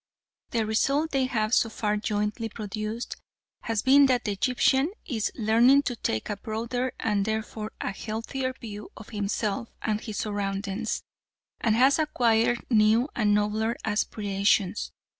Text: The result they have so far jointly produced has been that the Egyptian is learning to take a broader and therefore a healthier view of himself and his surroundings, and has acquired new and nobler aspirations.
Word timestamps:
The 0.49 0.65
result 0.65 1.11
they 1.11 1.25
have 1.27 1.53
so 1.53 1.69
far 1.69 1.95
jointly 1.95 2.49
produced 2.49 3.17
has 3.65 3.83
been 3.83 4.07
that 4.07 4.23
the 4.25 4.31
Egyptian 4.31 4.91
is 5.05 5.31
learning 5.35 5.83
to 5.83 5.95
take 5.95 6.27
a 6.27 6.37
broader 6.37 6.91
and 6.99 7.23
therefore 7.23 7.71
a 7.79 7.91
healthier 7.91 8.53
view 8.59 8.89
of 8.97 9.09
himself 9.09 9.69
and 9.79 10.01
his 10.01 10.17
surroundings, 10.17 11.03
and 11.59 11.75
has 11.75 11.99
acquired 11.99 12.65
new 12.71 13.09
and 13.15 13.35
nobler 13.35 13.75
aspirations. 13.85 14.91